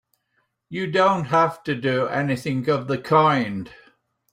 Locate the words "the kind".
2.87-3.71